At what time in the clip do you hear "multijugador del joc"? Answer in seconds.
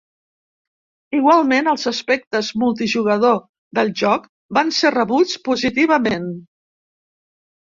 2.63-4.27